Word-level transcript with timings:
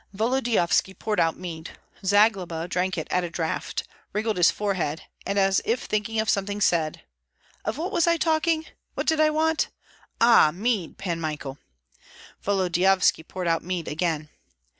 Volodyovski 0.15 0.95
poured 0.97 1.19
out 1.19 1.37
mead. 1.37 1.77
Zagloba 2.03 2.67
drank 2.67 2.97
it 2.97 3.07
at 3.11 3.23
a 3.23 3.29
draught, 3.29 3.83
wrinkled 4.13 4.37
his 4.37 4.49
forehead, 4.49 5.03
and 5.27 5.37
as 5.37 5.61
if 5.63 5.83
thinking 5.83 6.19
of 6.19 6.27
something 6.27 6.59
said, 6.59 7.03
"Of 7.63 7.77
what 7.77 7.91
was 7.91 8.07
I 8.07 8.17
talking? 8.17 8.65
What 8.95 9.05
did 9.05 9.19
I 9.19 9.29
want? 9.29 9.67
Ah! 10.19 10.49
mead, 10.51 10.97
Pan 10.97 11.21
Michael!" 11.21 11.59
Volodyovski 12.43 13.21
poured 13.21 13.47
out 13.47 13.63
mead 13.63 13.87
again. 13.87 14.29